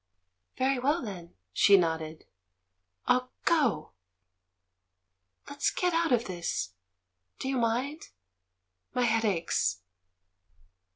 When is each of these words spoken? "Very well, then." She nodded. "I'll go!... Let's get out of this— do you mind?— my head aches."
"Very 0.57 0.79
well, 0.79 1.03
then." 1.03 1.35
She 1.53 1.77
nodded. 1.77 2.25
"I'll 3.05 3.31
go!... 3.45 3.91
Let's 5.47 5.69
get 5.69 5.93
out 5.93 6.11
of 6.11 6.25
this— 6.25 6.73
do 7.39 7.47
you 7.47 7.57
mind?— 7.57 8.09
my 8.95 9.03
head 9.03 9.25
aches." 9.25 9.81